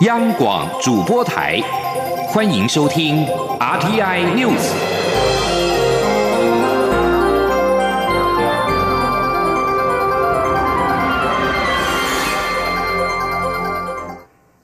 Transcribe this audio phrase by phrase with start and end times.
[0.00, 1.60] 央广主播台，
[2.26, 3.24] 欢迎收听
[3.60, 4.72] RTI News。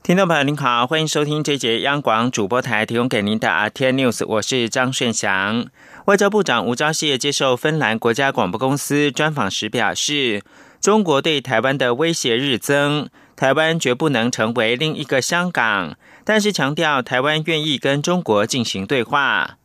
[0.03, 5.67] 听众朋友您好，欢迎收听这节央广主播台提供给您的 RTI News，我是张顺祥。
[6.07, 10.43] 外交部长吴钊燮接受芬兰国家广播公司专访时表示，
[10.81, 13.09] 中国对台湾的威胁日增。
[13.41, 19.57] 台湾绝不能成为另一个香港，但是强调台湾愿意跟中国进行对话。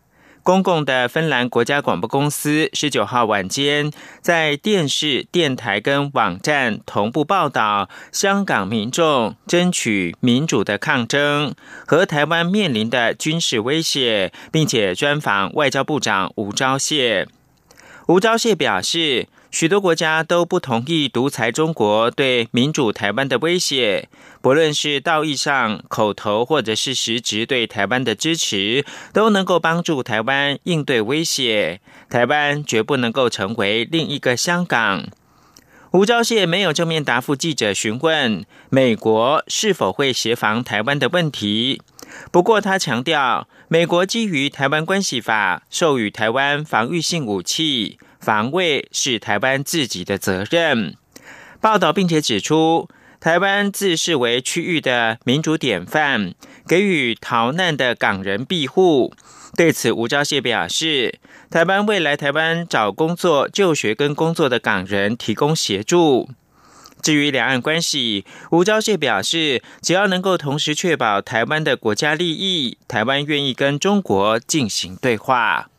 [0.43, 3.91] 公共的芬兰国家广播公司十九号晚间
[4.21, 11.53] 在电视、电台跟网站同步报道香港民众争取民主的抗争
[11.85, 17.27] 和台湾面临的军事威胁，并且专访外交部长吴钊燮。
[18.07, 19.27] 吴钊燮表示。
[19.55, 24.09] 许多国家都不同意独裁中国对民主台湾的威胁，
[24.41, 28.83] 不论是道义上、口头或者是实质对台湾的支持，
[29.13, 31.79] 都能够帮助台湾应对威胁。
[32.09, 35.05] 台湾绝不能够成为另一个香港。
[35.91, 41.81] 吴钊燮没有正面答复记者询问美国是否会协防台湾的问题，
[42.29, 47.97] 不过他强调，美国基于《台湾关系法》授予台湾防御性武器。
[48.25, 50.95] 防卫是台湾自己的责任。
[51.61, 56.33] 报道并且指出，台湾自视为区域的民主典范，
[56.67, 59.13] 给予逃难的港人庇护。
[59.55, 61.19] 对此，吴钊燮表示，
[61.51, 66.27] 台湾未来台湾找工作、就学跟工作的港人提供协助。
[67.03, 75.69] 至于两岸关系，吴钊燮表示，只要能够同时确保台湾的国家利益，台湾愿意跟中国进行对话。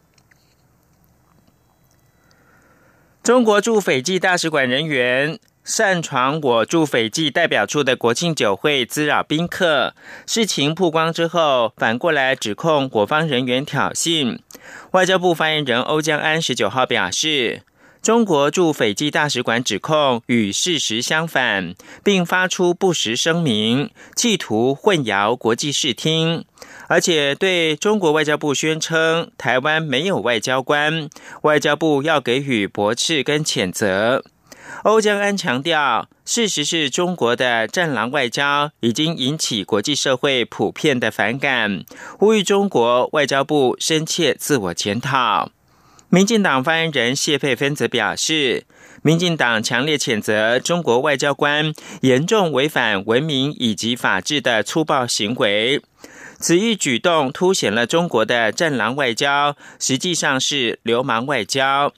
[3.26, 9.94] 中国驻斐济大使馆人员擅闯我驻斐济代表处的国庆酒会，滋扰宾客。
[10.28, 14.38] 事情曝光之后，反过来指控我方人员挑衅。
[14.92, 17.62] 外交部发言人欧江安十九号表示。
[18.06, 21.74] 中国驻斐济大使馆指控与事实相反，
[22.04, 26.44] 并发出不实声明，企图混淆国际视听，
[26.86, 31.10] 而且对中国外交部宣称台湾没有外交官，
[31.42, 34.22] 外交部要给予驳斥跟谴责。
[34.84, 41.84] 欧江安强调，事实是中国的“战狼外交”已经引起国际社会普遍的反感，
[42.20, 45.50] 呼吁中国外交部深切自我检讨。
[46.08, 48.64] 民进党发言人谢佩芬则表示，
[49.02, 55.82] 民进党强烈谴责中国外交官严重违反文明以及法治的粗暴行为。
[56.38, 61.92] 此一举动凸显了中国的“战狼外交”实际上是流氓外交。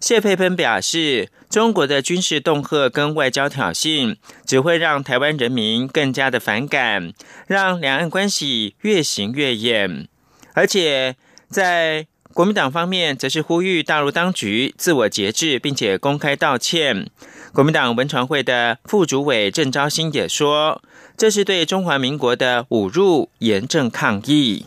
[0.00, 4.16] 谢佩芬表示，中国的军事恫吓跟外交挑衅，
[4.46, 7.12] 只会让台湾人民更加的反感，
[7.46, 10.08] 让两岸关系越行越远，
[10.54, 11.16] 而且
[11.50, 12.06] 在。
[12.36, 17.08] 国民党方面则是呼吁大陆当局自我节制，并且公开道歉。
[17.54, 20.82] 国民党文传会的副主委郑昭兴也说，
[21.16, 24.66] 这是对中华民国的侮辱，严正抗议。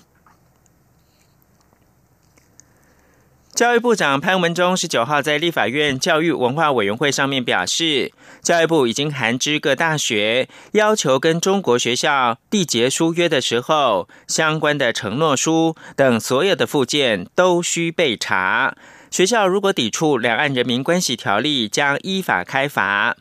[3.59, 18.77] 教育部长潘文忠十九号在立法院教育文化委员会上面表示，教育部已经函知各大学，要求跟中国学校缔结书约的时候，相关的承诺书等所有的附件都需备查。
[19.11, 23.17] 学校如果抵触两岸人民关系条例，将依法开罚。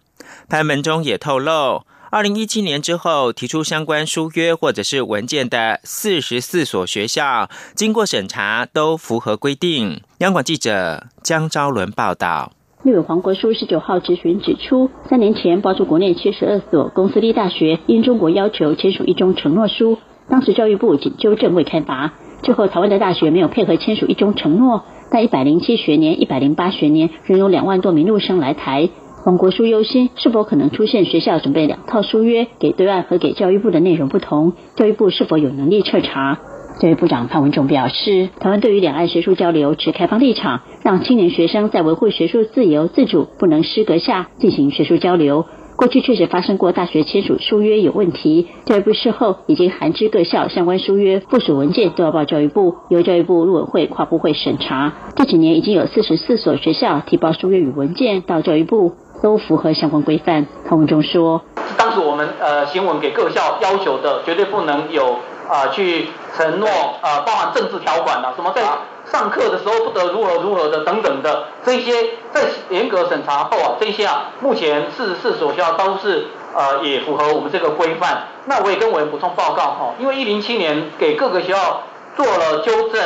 [0.48, 1.82] 潘文忠也透露。
[2.10, 10.00] 二零一七年之后提出相关书约或者是文件的四十四所学校，经过审查都符合规定。
[10.20, 12.52] 央广记者江昭伦报道。
[12.82, 19.98] 立委黄国书十九号质询指出，三年前爆出国内七十二所公私立大学因中国要求签署一中承诺书，
[20.30, 22.14] 当时教育部仅纠正未开罚。
[22.42, 28.88] 之后台湾的大学没有配合签署一中承诺，但一百零七学年、一百零八学年仍有两万多名陆生来台。
[29.28, 34.54] 黄国书忧心，是否可能出现学校准备两套书约，给对岸和给教育部的内容不同？
[34.74, 36.38] 教育部是否有能力彻查？
[36.80, 45.44] 教育部长潘文忠表示，台湾对于两岸学术交流持开放立场，让青年学生在维护学术自由自主、不能失格下进行学术交流。
[45.76, 54.94] 过去确实发生过大学签署书约有问题，教育部事后已经函知各校相关书约附属文件都要报教育部，由教育部陆委会跨部会审查。
[55.14, 60.46] 这几年已经有四十四所学校提报书约与文件到教育部，都符合相关规范。
[60.68, 61.42] 唐文忠说
[61.76, 65.18] ：“当时我们呃新闻给各校要求的，绝对不能有
[65.48, 66.68] 啊去承诺
[67.00, 68.62] 啊包含政治条款的，什么在。”
[69.10, 78.24] 上课的时候不得如何如何的等等的这些，在严格审查后啊，这些啊，目前四十四所学校都是呃也符合我们这个规范。
[78.44, 81.84] 那我也跟委员补充报告哈，因为一零七年给各个学校
[82.18, 83.02] 做了纠正，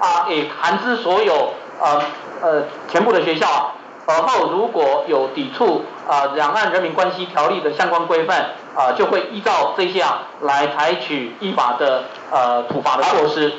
[0.00, 2.02] 啊也含之所有呃
[2.42, 3.74] 呃全部的学校，
[4.08, 8.40] 而后如果有抵触啊两岸人民关系条例的相关规范
[8.74, 13.52] 啊，就会依照这项来采取依法的呃处罚的措施。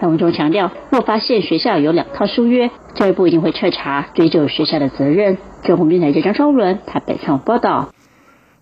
[0.00, 5.36] 潘文忠强调，若发现学校有两套书约，教育部一定会彻查，追究学校的责任。
[5.64, 7.88] 中红电台记者张昭伦台北采访报道。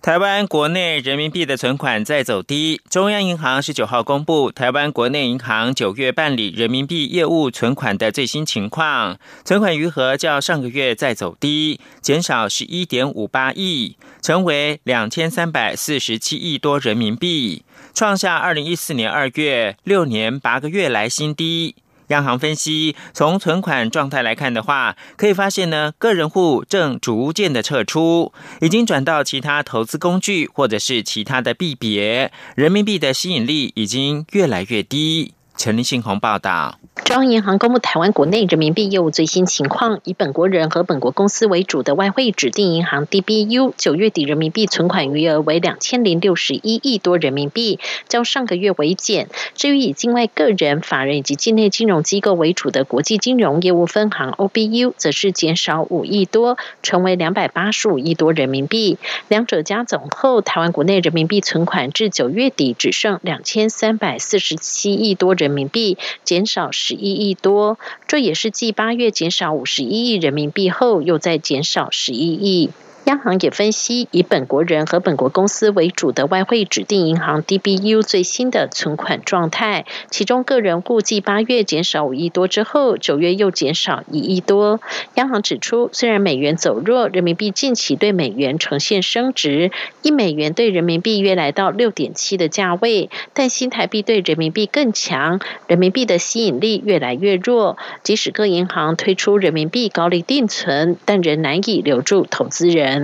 [0.02, 2.80] 台湾国内人民币的存款在走低。
[2.88, 21.74] 中央银行十九号公布台湾国内银行九月办理人民币业务存款的最新情况，存款余额较上个月再走低，减少十一点五八亿，成为两千三百四十七亿多人民币，创下二零一四年二月六年八个月来新低。
[22.08, 35.34] 央行分析，从存款状态来看的话，可以发现呢，个人户正逐渐的撤出，已经转到其他投资工具或者是其他的币别，人民币的吸引力已经越来越低。
[35.56, 36.78] 陈立信红报道。
[37.04, 47.78] 中央银行公布台湾国内人民币业务最新情况，以本国人和本国公司为主的外汇指定银行 DBU 九月底人民币存款余额为两千零六十一亿多人民币，
[48.08, 49.28] 较上个月为减。
[49.54, 58.98] 至于以境外个人、法人以及境内金融机构为主的国际金融业务分行 OBU，则是减少五亿多，成为两百八十五亿多人民币。
[59.28, 72.70] 两者加总后，台湾国内人民币存款至九月底只剩两千三百四十七亿多人民币，减少十一亿多，这也是继八月减少五十一亿人民币后，又再减少十一亿。
[73.06, 84.80] 央行也分析，以本国人和本国公司为主的外汇指定银行 DBU 最新的存款状态，其中个人估计八月减少五亿多之后，九月又减少一亿多。
[85.14, 89.70] 央行指出，虽然美元走弱，人民币近期对美元呈现升值，
[90.02, 95.38] 一美元对人民币约来到六点七的价位，但新台币对人民币更强，
[95.68, 97.78] 人民币的吸引力越来越弱。
[98.02, 102.95] 即使各银行推出人民币高利定存，但仍难以留住投资人。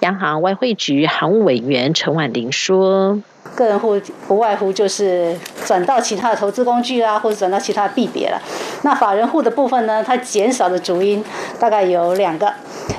[0.00, 3.18] 央行外汇局行务委员陈婉玲说
[3.56, 8.40] ：“个人户不外乎就是转到其他的投资工具啊，或者转到其他币别了。
[8.82, 11.24] 那法人户的部分呢，它减少的主因
[11.58, 12.52] 大概有两个。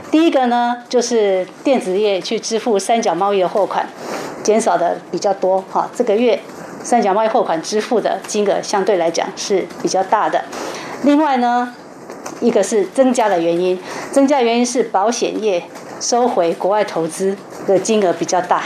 [0.09, 3.87] 第一个呢，就是电子业去支付三角贸易的货款，
[4.41, 5.63] 减少的比较多。
[5.69, 6.39] 哈，这个月
[6.81, 10.45] 三角贸易货款支付的金额相对来讲是比较大的。
[11.03, 11.73] 另外呢，
[12.39, 13.77] 一个是增加的原因，
[14.11, 15.63] 增加原因是保险业。”
[15.99, 17.35] 收回国外投资
[17.67, 18.63] 的金额比较大。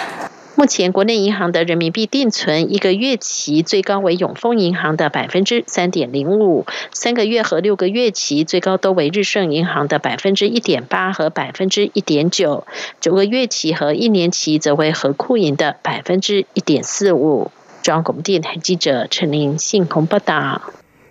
[0.54, 12.68] 目前国内银行的人民币定存一个月期最高为永丰银行的百分之三点零五，三个月和六个月期最高都为日盛银行的百分之一点八和百分之一点九，
[13.00, 17.50] 九个月期和一年期则为和库银的百分之一点四五。
[17.81, 20.62] 中央广播电台记者陈玲信鸿报道。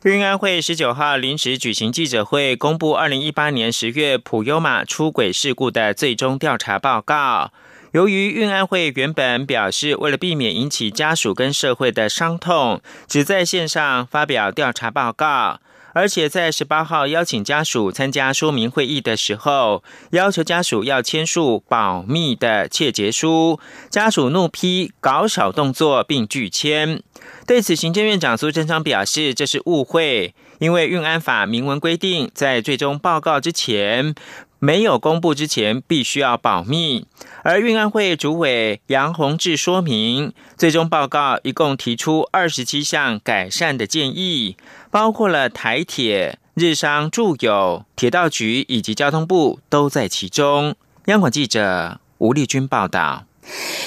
[0.02, 7.52] 运安会十九号临时举行记者会，公布二零一八年十月普优马出轨事故的最终调查报告。
[7.92, 15.60] 由于运安会原本表示，为了避免引起家属跟社会的伤痛，只在线上发表调查报告。
[15.92, 23.58] 而且在十八号邀请家属参加说明会议的时候，要求家属要签署保密的窃结书，
[23.88, 27.02] 家属怒批搞小动作并拒签。
[27.46, 34.14] 对此，行政院长苏贞昌表示这是误会，因为运安法明文规定，在最终报告之前。
[34.60, 37.06] 没有公布之前，必须要保密。
[37.42, 44.56] 而运安会主委杨宏志说明，最终报告一共提出二十七项改善的建议，
[44.90, 50.76] 包括了台铁、日商、住友、铁道局以及交通部都在其中。
[51.06, 53.24] 央广记者吴丽君报道。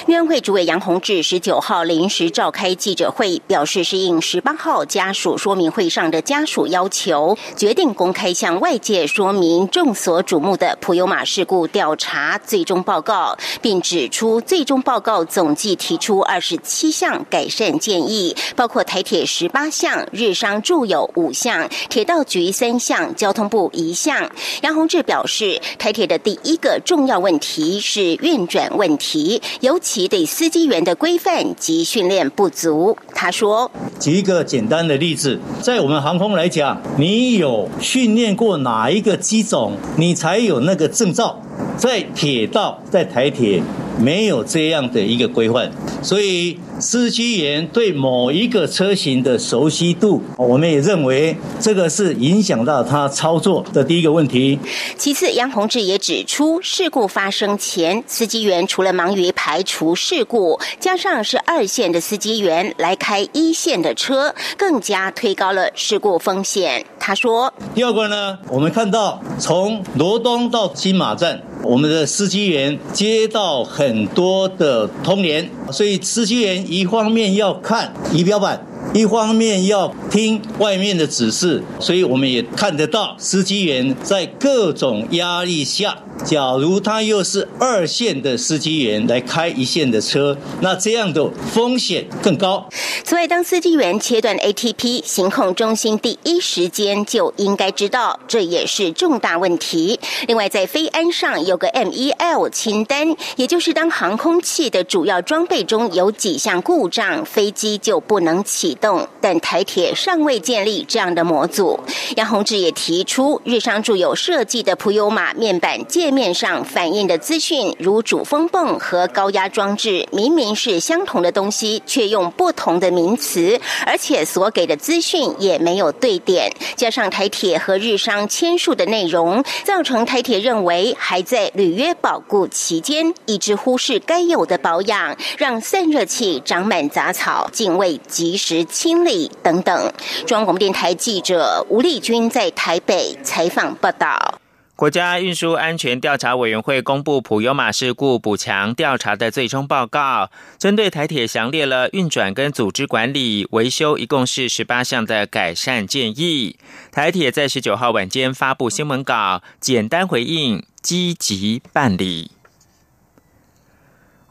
[0.06, 24.30] 院会主委杨宏志十九号临时召开记者会，表示是应十八号家属说明会上的家属要求，决定公开向外界说明众所瞩目的普悠马事故调查最终报告，并指出最终报告总计提出二十七项改善建议，包括台铁十八项、日商住友五项、铁道局三项、交通部一项。
[24.62, 29.40] 杨宏志表示，台铁的第一个重要问题是运转问题。
[29.60, 32.96] 尤其对司机员的规范及训练不足。
[33.14, 33.70] 他说
[34.00, 41.40] ：“举一个简单的例子，在我们航空来讲，你有训练过哪一个机种，你才有那个证照。
[41.76, 43.62] 在铁道，在台铁
[43.98, 45.70] 没有这样的一个规范，
[46.02, 54.58] 所以司机员对某一个车型的熟悉度，我们也认为这个是影响到他操作的第一个问题。
[54.96, 66.84] 其次，杨宏志也指出，事故发生前，司机员除了忙于排除事故，加上是二线的司机员来开一线的车，更加推高了事故风险。
[66.98, 85.98] 他说：“第二个呢，我们看到从罗东到金马站，我们的司机员接到很多的通联，所以司机员一方面要看仪表板。”一方面要听外面的指示，所以我们也看得到司机员在各种压力下。
[86.24, 92.68] 假如他又是二线的司机员来开一线的车，那这样的风险更高。
[93.02, 99.98] 此外，当司机员切断 ATP，行控中心第一时间就应该知道，这也是重大问题。
[100.28, 109.06] 另外，在飞安上有个 MEL 清单，也就是当航空器的主要装备中有几项故障，飞机就不能起动。
[109.20, 111.78] 但台铁尚未建立这样的模组。
[112.16, 116.14] 杨宏志也提出，日商著有设计的普悠玛面板界。
[116.14, 126.54] 面上反映的资讯，如主风泵和高压装置，明明是相同的东西，却用不同的名词，而且所给的资讯也没有对点。
[126.76, 139.92] 加上台铁和日商签署的内容，造成台铁认为还在履约保固期间，一直忽视该有的保养，让散热器长满杂草，竟未及时清理等等。
[140.26, 144.40] 中央广播电台记者吴丽君在台北采访报道。
[144.76, 156.56] 国家运输安全调查委员会公布普悠马事故补强调查的最终报告，针对台铁详列了运转跟组织管理、维修，一共是十八项的改善建议。
[156.90, 162.32] 台铁在十九号晚间发布新闻稿，简单回应，积极办理。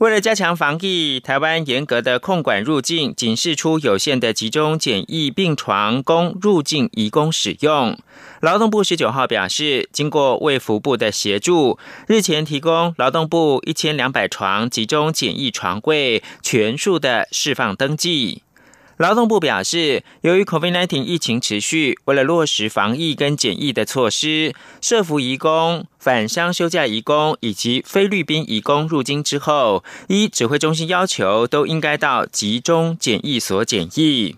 [0.04, 7.98] 为了加强防疫，台湾严格的控管入境，仅释出有限的集中检疫病床供入境移工使用。
[8.42, 18.42] 劳动部十九号表示，经过卫福部的协助，日前提供劳动部一千两百床集中检疫床柜全数的释放登记。
[18.98, 34.36] 劳动部表示，由于 COVID-19 疫情持续，为了落实防疫跟检疫的措施，设服移工、返乡休假移工以及菲律宾移工入境之后，依指挥中心要求，都应该到集中检疫所检疫。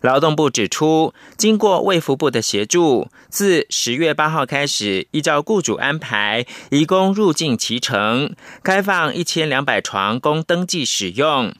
[0.00, 8.34] 劳动部指出，经过卫福部的协助，自十月八号开始，依照雇主安排，移工入境启程，
[8.64, 11.54] 开放一千两百床供登记使用。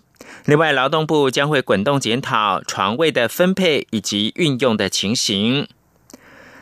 [0.44, 5.68] 另外，劳动部将会滚动检讨床位的分配以及运用的情形。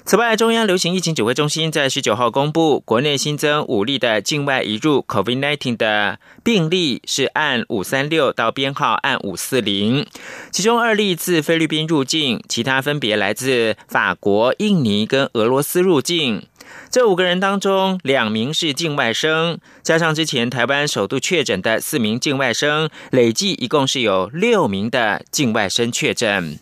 [0.04, 10.04] 此外，中央流行疫情指挥中心在十九号公布，国内新增五例的境外移入 COVID-19 的病例，是按五三六到编号按五四零，
[10.50, 16.42] 其中二例自菲律宾入境，其他分别来自法国、印尼跟俄罗斯入境。
[16.90, 26.58] 这五个人当中，两名是境外生，加上之前台湾首度确诊的四名境外生，累计一共是有六名的境外生确诊。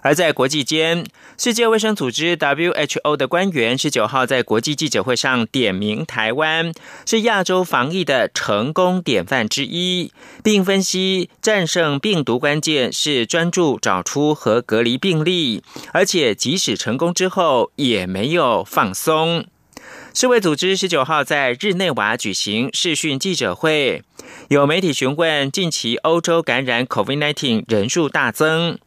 [0.00, 1.04] 而在国际间，
[1.36, 6.72] 世界卫生组织 WHO 的官员十九号在国际记者会上点名台湾
[7.04, 10.12] 是亚洲防疫的成功典范之一，
[10.44, 19.44] 并分析战胜病毒关键是专注找出和隔离病例，而且即使成功之后也没有放松。
[20.14, 24.04] 世卫组织十九号在日内瓦举行视讯记者会，
[24.48, 28.78] 有媒体询问近期欧洲感染 COVID-19 人数大增。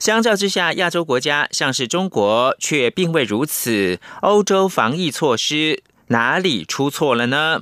[0.00, 4.00] 相较之下，亚洲国家像是中国却并未如此。
[4.22, 7.60] 欧洲防疫措施哪里出错了呢？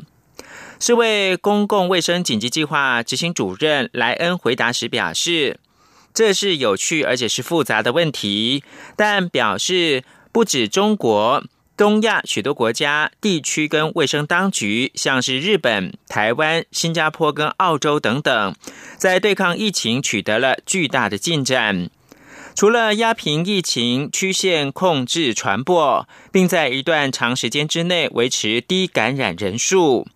[0.79, 5.59] 世卫公共卫生紧急计划执行主任莱恩回答时表示
[6.15, 8.63] ：“这是有趣而且是复杂的问题，
[8.97, 11.43] 但表示不止中国，
[11.77, 18.55] 东亚许多国家、地区跟卫生当局，像是日本、台湾、新加坡跟澳洲等等，
[18.97, 21.91] 在对抗疫情取得了巨大的进展。”
[22.59, 30.09] 除了压平疫情曲线、控制传播，并在一段长时间之内维持低感染人数，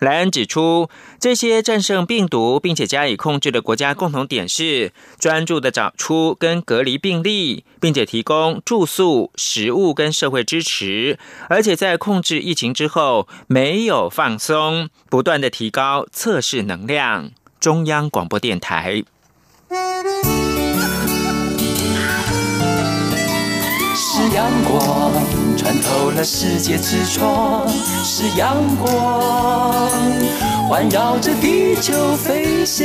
[0.00, 17.30] 莱恩指出，这些战胜病毒并且加以控制的国家共同点是专注的找出跟隔离病例，并且提供住宿、食物跟社会支持，而且在控制疫情之后没有放松，不断的提高测试能量。
[17.60, 19.04] 中央广播电台。
[23.96, 25.12] 是阳光
[25.56, 27.68] 穿透了世界之窗
[28.04, 29.88] 是阳光，
[30.68, 32.84] 环绕着地球飞翔。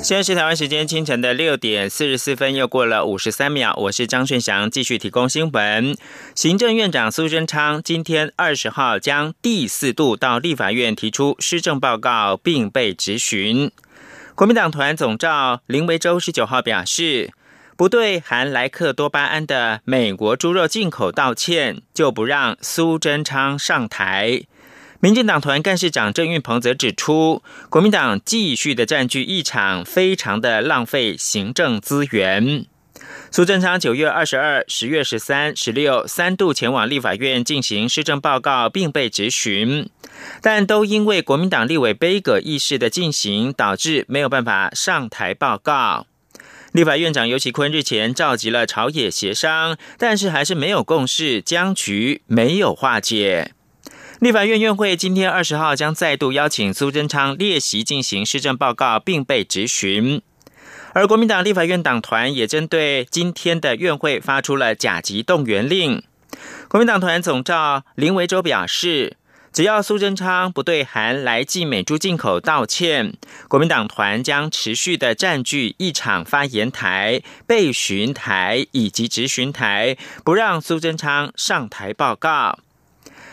[0.00, 3.74] 现在是台湾时间清晨的六点四十四分，又过了五十三秒。
[3.76, 5.96] 我是张顺祥，继续提供新闻。
[6.36, 13.72] 行政院长苏贞昌今天二十号将第四度到立法院提出施政报告，并被质询。
[14.34, 17.30] 国民党团总召林维洲十九号表示，
[17.76, 24.42] 不对含莱克多巴胺的美国猪肉进口道歉，就不让苏贞昌上台。
[25.00, 32.64] 民进党团干事长郑运鹏则指出，国民党继续的占据一场，非常的浪费行政资源。
[33.34, 39.88] 苏贞昌九月二十二、十月十三、十六三度前往立法院进行施政报告，并被质询，
[40.42, 46.06] 但都因为国民党立委杯葛议事的进行，导致没有办法上台报告。
[46.72, 53.52] 立法院长尤其坤日前召集了朝野协商，但是还是没有共识，僵局没有化解。
[54.20, 60.20] 立法院院会今天二十号将再度邀请苏贞昌列席进行施政报告，并被质询。
[60.94, 66.02] 而国民党立法院党团也针对今天的院会发出了甲级动员令。
[66.68, 69.16] 国民党团总召林维洲表示，
[69.52, 73.14] 只要苏贞昌不对韩来记美猪进口道歉，
[73.48, 82.58] 国民党团将持续的占据一场发言台、被询台以及质询台，不让苏贞昌上台报告。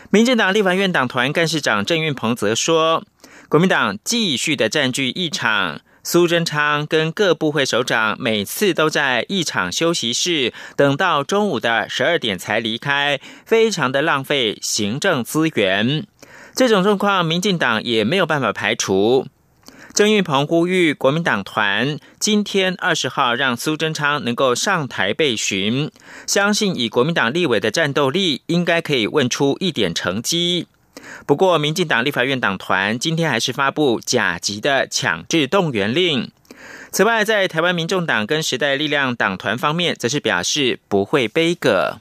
[0.09, 3.03] 民进党立法院党团干事长郑运鹏则说，
[3.47, 5.79] 国民党继续的占据议场，
[6.11, 16.07] 苏贞昌跟各部会首长每次都在一场休息室等到中午的十二点才离开，非常的浪费行政资源。
[16.55, 19.27] 这种状况，民进党也没有办法排除。
[19.93, 25.91] 郑运鹏呼吁国民党团今天二十号让苏贞昌能够上台被询，
[26.25, 30.65] 相信以国民党立委的战斗力，应该可以问出一点成绩。
[31.25, 36.31] 不过，民进党立法院党团今天还是发布甲级的强制动员令。
[36.91, 41.99] 此外，在台湾民众党跟时代力量党团方面，则是表示不会背个。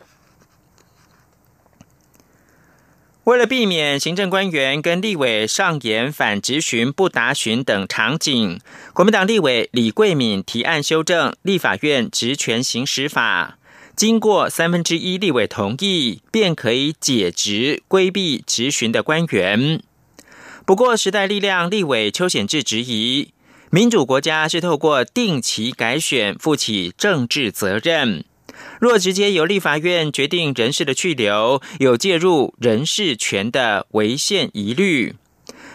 [3.24, 8.58] 为了避免行政官员跟立委上演反质询不答询等场景，
[8.94, 13.58] 国民党立委李桂敏提案修正立法院职权行使法，
[13.98, 19.82] 经过三分之一立委同意，便可以解职规避质询的官员。
[20.64, 23.32] 不过，时代力量立委邱显志质疑，
[23.72, 28.24] 民主国家是透过定期改选负起政治责任。
[28.80, 35.16] 若直接由立法院决定人事的去留，有介入人事权的违宪疑虑。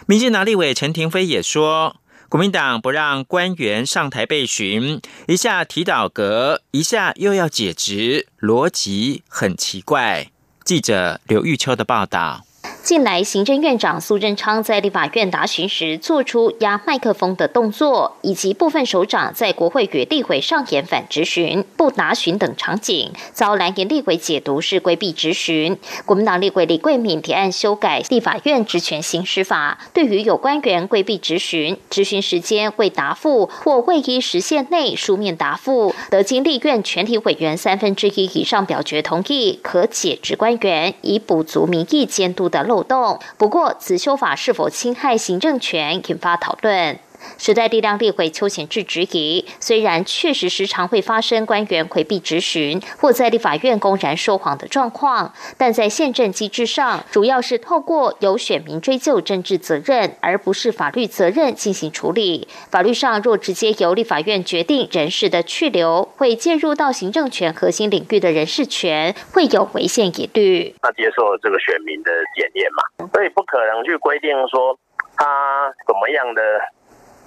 [0.06, 1.96] 民进党立委陈廷飞也说，
[2.34, 10.32] 国民党不让官员上台被询，一下提倒阁，一下又要解职，逻辑很奇怪。
[10.64, 12.44] 记者刘玉秋的报道。
[12.84, 25.78] 近来，行政院长苏贞昌在立法院答询时做出压麦克风的动作，以及部分首长在国会与立委上演反质询、不答询等场景，遭蓝营立委解读是规避质询。
[26.04, 42.73] 国民党立委李桂敏提案修改立法院职权行使法，对于有官员规避质询、质询时间未答复或未依时限内书面答复，得经立院全体委员三分之一以上表决同意，可解职官员，以补足民意监督的漏。
[42.74, 46.98] 漏洞不过，此修法是否侵害行政权，引发讨论。
[47.38, 62.48] 时代力量立委邱显智质疑，虽然确实时常会发生官员回避质询或在立法院公然说谎的状况，但在宪政机制上，主要是透过由选民追究政治责任，而不是法律责任进行处理。
[62.70, 70.74] 法律上若直接由立法院决定人事的去留，会介入到行政权核心领域的人事权，会有违宪疑虑。
[70.82, 74.78] 那接受这个选民的检验嘛，所以不可能去规定说
[75.16, 76.42] 他怎么样的。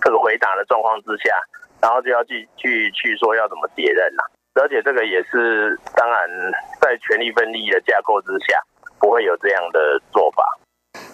[0.01, 1.33] 这个回答的状况之下，
[1.81, 4.23] 然后就要去去去说要怎么解任呐，
[4.62, 6.17] 而且这个也是当然
[6.81, 8.60] 在权力分立的架构之下，
[8.99, 10.43] 不会有这样的做法。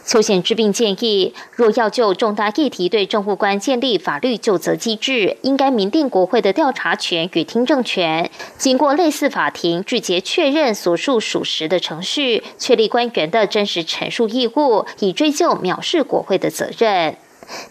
[0.06, 17.16] 邱显之并建议，若要就重大议题对政务官建立法律就责机制，应该明定国会的调查权与听证权，经过类似法庭拒绝确认所述属实的程序，确立官员的真实陈述义务，以追究藐视国会的责任。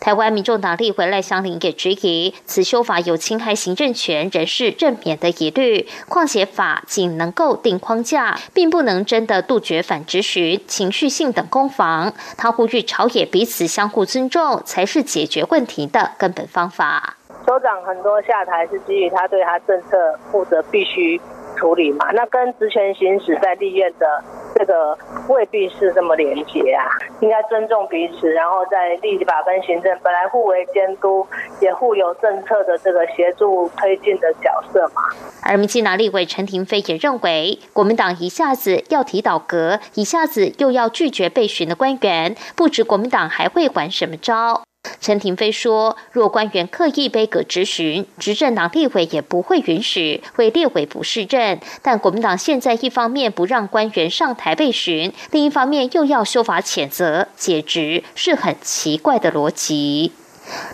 [0.01, 5.89] 台湾民众党立委赖香林也质疑，此修法有侵害行政权人事任免的疑虑。
[6.09, 12.13] 况且法仅能够定框架，并不能真的杜绝反质询、情绪性等攻防。
[12.37, 17.17] 他呼吁朝野彼此相互尊重，才是解决问题的根本方法。
[17.45, 21.21] 这首长很多下台是基于他对他政策负责，必须
[21.57, 22.11] 处理嘛。
[22.13, 24.23] 那跟职权行使在立院的
[24.55, 24.97] 这个
[25.29, 26.85] 未必是这么廉洁啊，
[27.21, 31.27] 应该尊重彼此，然后在立法跟行政本来互为监督，
[31.61, 35.03] 也互有政策的这个协助推进的角色嘛。
[35.43, 44.63] 而民进党立委陈廷飞也认为，国民党一下子要提倒阁，一下子又要拒绝被询的官员，不知国民党还会玩什么招。
[45.01, 51.61] 陈廷飞说：“若官员刻意背阁质询，执政党立委也不会允许，会列为不适任。
[51.83, 60.13] 但国民党现在一方面不让官员上台被询，另一方面又要修法谴责解职，是很奇怪的逻辑。”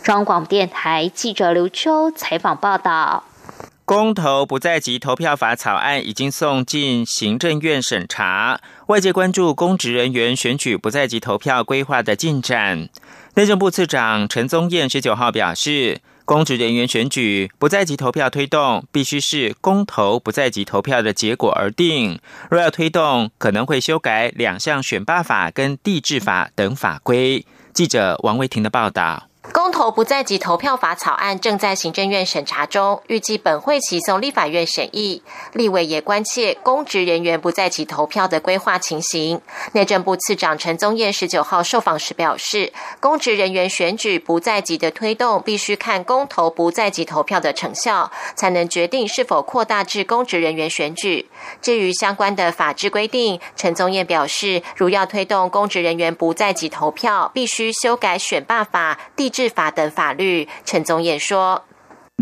[0.03, 3.25] 中央广电台记者刘秋采访报道。
[3.85, 12.91] 公投不在籍投票法草案已经送进行政院审查，外界关注公职人员选举不在籍投票规划的进展。
[13.39, 22.19] 内政部次长陈宗彦十九号表示，公职人员选举不在籍投票推动，必须是公投不在籍投票的结果而定。
[22.51, 27.47] 若要推动，可能会修改两项选拔法跟地质法等法规。
[27.73, 29.29] 记者王维婷的报道。
[29.79, 35.23] 投不在籍投票法草案正在行政院审查中，预计本会期送立法院审议。
[35.53, 39.41] 立委也关切公职人员不在籍投票的规划情形。
[39.75, 51.29] 内政部次长陈宗彦十九号受访时表示，公职人员选举不在籍的推动，必须看公投不在籍投票的成效，才能决定是否扩大至公职人员选举。
[51.63, 59.31] 至于相关的法制规定，陈宗彦表示，如要推动公职人员不在籍投票，必须修改选罢法、地。
[59.31, 61.63] 制法等法律，陈宗彦说：“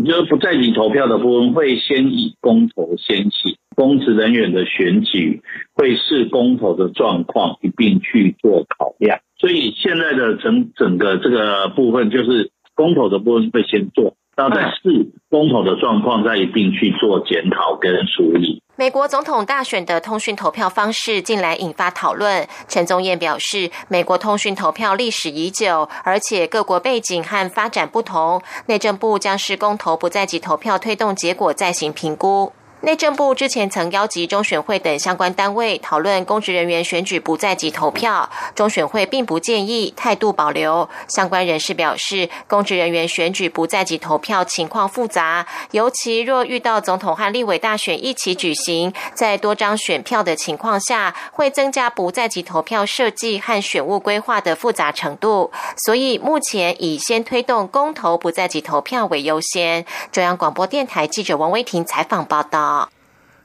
[0.05, 5.41] 就是不在籍投票的部分，会先以公投先起，公职人员的选举
[5.75, 9.19] 会视公投的状况一并去做考量。
[9.37, 22.47] 所以现在的整整个这个部分，就是公投的部分会先做，然后再视公投的状况，再一并去做检讨跟处理。”美国总统大选的通讯投票方式近来引发讨论。
[22.67, 28.39] 陈宗彦表示，美国通讯投票历史已久，而且各国背景和发展不同。
[28.67, 32.53] 内政部将施工投不在籍投票推动结果再行评估。
[32.87, 40.87] 内政部之前曾邀集中选会等相关单位讨论公职人员选举不在籍投票，中选会并不建议，态度保留。
[41.09, 55.51] 相关人士表示，公职人员选举不在籍投票情况复杂，尤其若遇到总统和立委大选一起举行，在多张选票的情况下，会增加不在籍投票设计和选务规划的复杂程度。
[55.85, 59.85] 所以目前以先推动公投不在籍投票为优先。
[60.09, 62.76] 中央广播电台记者王威婷采访报道。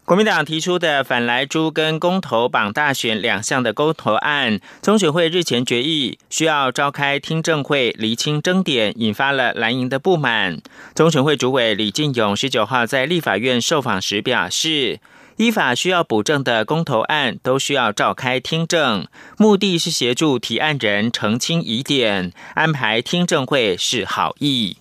[0.04, 10.60] 国民党提出的反莱猪跟公投榜大选两项的公投案，中选会日前决议需要召开听证会厘清争点，引发了蓝营的不满。
[10.92, 14.98] 中选会主委李进勇十九号在立法院受访时表示，
[15.36, 19.06] 依法需要补正的公投案都需要召开听证，
[19.38, 24.78] 目的是协助提案人澄清疑点，安排听证会是好意。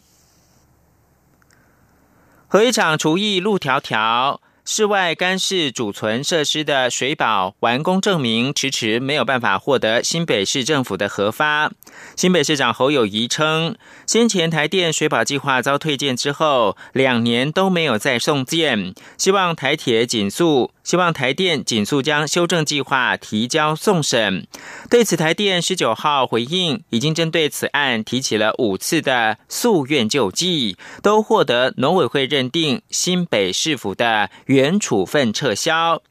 [2.47, 4.39] 和一厂厨艺路迢迢。
[4.63, 11.71] 室外干式储存设施的水保完工证明迟迟没有办法获得新北市政府的核发。
[12.15, 20.71] 新北市长侯友谊称，先前台电水保计划遭退件之后，两年都没有再送件，希望台铁紧速。
[20.84, 24.48] 希望台电紧速将修正计划提交送审。
[24.89, 36.02] 对此，台电十九号回应，已经针对此案提起了五次的诉愿救济，都获得农委会认定新北市府的原处分撤销。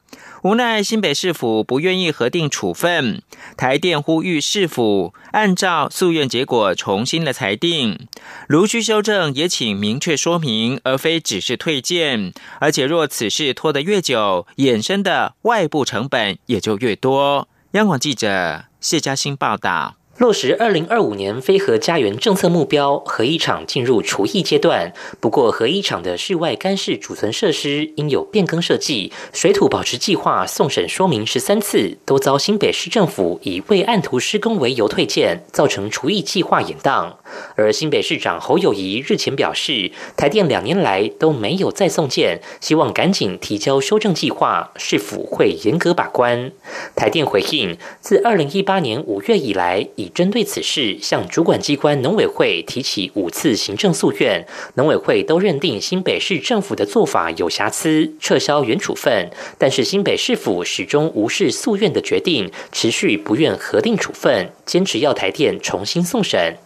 [0.43, 3.21] 无奈新北市府不愿意核定处分，
[3.55, 8.07] 台电呼吁市府按照诉愿结果重新的裁定，
[8.47, 12.33] 如需修正也请明确说明，而非只是退件。
[12.59, 17.47] 而且若此事拖得越久，衍生的外部成本也就越多。
[17.73, 20.00] 央广记者谢嘉欣报道。
[20.21, 24.93] 落实二零二五年非核家园政策目标，核一厂进入除役阶段。
[25.19, 37.15] 不过，核一厂的室外干式储存设施应有变更设计，水土保持计划送审说明十三次，都遭新北市政府以未按图施工为由退件，造成除役计划延宕。
[37.55, 46.51] 而新北市长侯友谊日前表示，台电两年来都没有再送件，希望赶紧提交修正计划，市府会严格把关。
[46.95, 54.45] 台电回应，自二零一八年五月以来，已针对此事，向主管机关农委会提起五次行政诉愿，
[54.75, 59.29] 农委会都认定新北市政府的做法有瑕疵，撤销原处分。
[59.57, 66.57] 但是新北市府始终无视诉愿的决定，持续不愿核定处分，坚持要台电重新送审。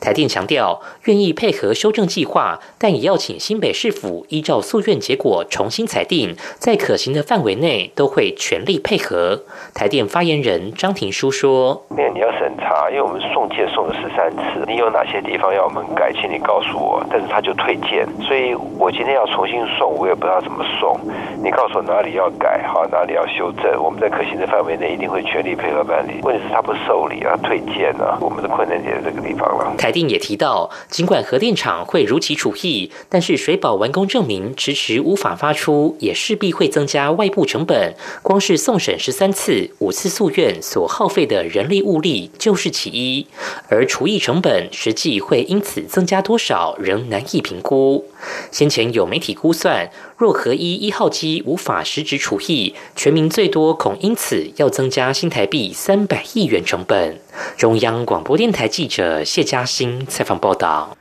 [0.00, 9.42] 台电强调，愿意配合修正计划，但也要请新北市府依照诉愿结果重新裁定，在可行的范围内都会全力配合。
[9.74, 17.04] 台电发言人张庭书说：“没有，你要审查，因为我们送件送了十三次，你有哪些地方要我们改，请你告诉我。
[17.10, 20.98] 但是他就退件，所以我今天要重新送，我也不知道怎么送。
[21.42, 26.20] 你告诉我哪里要改，好，哪里要修正，我们在可行的范围内一定会全力配合办理。
[26.22, 37.94] 问题是他不受理啊，退件啊，我们的困难点在这个地方了。”台电也提到，尽管核电厂会如期除役，但是水保完工证明迟迟无法发出，也势必会增加外部成本。
[38.22, 43.26] 光是送审十三次、五次诉愿所耗费的人力物力就是其一，
[43.68, 48.06] 而除役成本实际会因此增加多少，仍难以评估。
[48.50, 57.20] 先前有媒体估算，若合一一号机无法实质除役，全民最多恐因此要增加新台币三百亿元成本。
[57.56, 60.96] 中央广播电台记者谢嘉欣采访报道。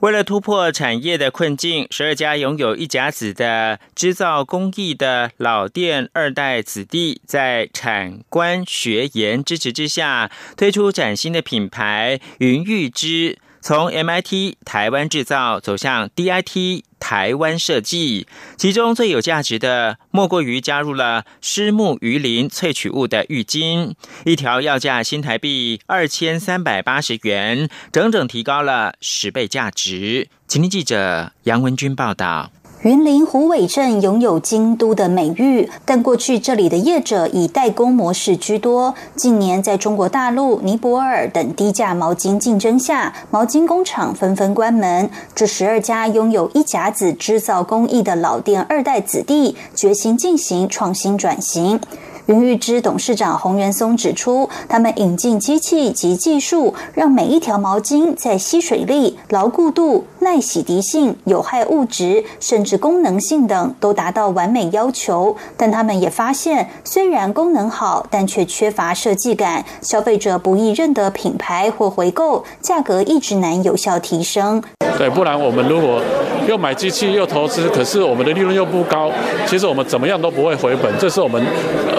[0.00, 16.82] 为了突破产业的困境，十二家拥有一甲子的制造工艺的老店二代子弟，在产官学研支持之下，推出崭新的品牌“云玉之”，从 MIT 台湾制造走向 DIT。
[17.02, 23.94] 台湾设计，其中最有价值的莫过于加入了湿木鱼鳞萃取物的浴巾，
[24.24, 30.28] 一条要价新台币二千三百八十元，整整提高了十倍价值。
[30.46, 32.52] 请听记者杨文君报道。
[32.82, 38.92] 云林虎尾镇拥有京都的美誉，但过去这里的业者以代工模式居多。
[39.14, 45.08] 近年在中国大陆、尼泊尔等低价毛巾竞争下，毛巾工厂纷纷关门。
[45.32, 51.78] 这十二家拥有一甲子织造工艺的老店二代子弟，决心进行创新转型。
[52.26, 65.36] 云玉之董事长洪元松指出，他们引进机器及技术，让每一条毛巾在吸水力、牢固度、耐洗涤性、有害物质，甚至功能性等都达到完美要求。
[65.56, 74.62] 但他们也发现，虽然功能好，但却缺乏设计感，消费者不易认得品牌或回购，价格一直难有效提升。
[74.96, 76.00] 对，不然我们如果
[76.46, 79.10] 又买机器又投资，可是我们的利润又不高，
[79.46, 81.42] 其实我们怎么样都不会回本，这是我们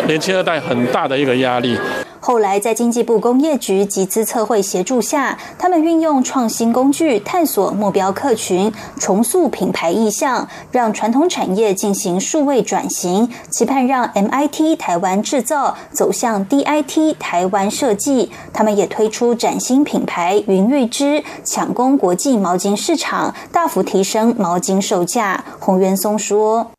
[0.08, 1.78] 年轻二代很大的一个压力。
[2.26, 18.32] 后来，在经济部工业局集资测绘协助下，他们运用创新工具探索目标客群，重塑品牌意向，让传统产业进行数位转型，期盼让 MIT 台湾制造走向 DIT 台湾设计。
[18.54, 25.44] 他们也推出崭新品牌云玉之，抢攻国际毛巾市场，大幅提升毛巾售价。
[25.60, 26.73] 洪元松说。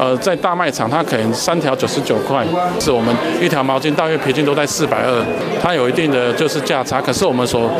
[0.00, 2.42] 呃，在大卖场，它可能三条九十九块，
[2.80, 5.22] 是我们一条毛巾大约平均都在四百二，
[5.62, 7.02] 它有一定的就是价差。
[7.02, 7.70] 可是我们所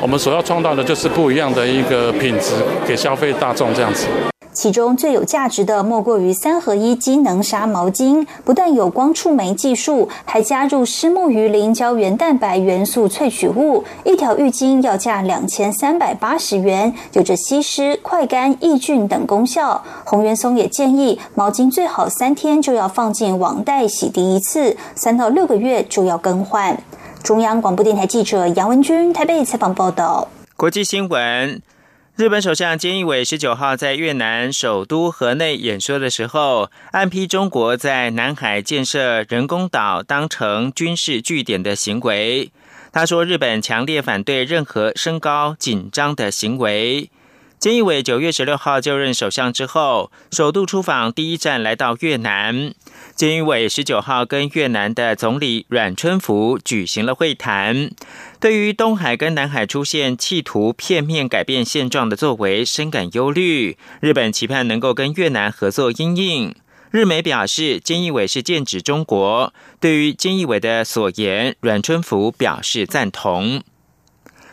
[0.00, 2.54] 我们所要创造的就是不一样的一个品质
[2.86, 4.06] 给消费大众这样子。
[4.56, 13.84] 其中最有价值的莫过于三合一机能纱毛巾，不但有光触媒技术，还加入湿木鱼鳞胶原蛋白元素萃取物。
[14.02, 19.84] 一条浴巾要价两千三百八十元，有着吸湿、快干、抑菌等功效。
[20.06, 26.82] 洪元松也建议，毛巾最好三天就要放进网袋洗涤一次，三到六个月就要更换。
[27.22, 30.26] 中央广播电台记者杨文君台北采访报道。
[30.56, 31.60] 国际新闻。
[32.16, 42.50] 日本首相菅义伟十九号在越南首都河内演说的时候，暗批中国在南海建设人工岛当成军事据点的行为。
[42.90, 47.10] 他说，日本强烈反对任何升高紧张的行为。
[47.60, 52.72] 菅义伟九月十六号就任首相之后，首度出访，第一站来到越南。
[53.16, 57.90] 菅义伟十九号跟越南的总理阮春福举行了会谈，
[58.46, 63.76] 对于东海跟南海出现企图片面改变现状的作为深感忧虑。
[63.98, 66.54] 日本期盼能够跟越南合作应应。
[66.92, 69.52] 日媒表示，菅义伟是剑指中国。
[69.80, 73.64] 对于菅义伟的所言，阮春福表示赞同。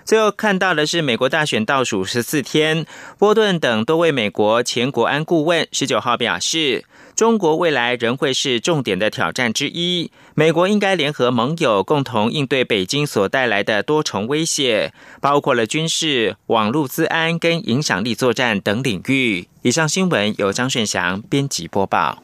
[0.04, 2.88] 最后看到的是，美国大选倒数十四天，
[3.20, 6.84] 波顿等多位美国前国安顾问十九号表示，
[7.16, 10.12] 中国未来仍会是重点的挑战之一。
[10.34, 19.48] 美国应该联合盟友，共同应对北京所带来的多重威胁，包括了军事、网络、资安跟影响力作战等领域。
[19.62, 22.22] 以上新闻由张顺祥编辑播报。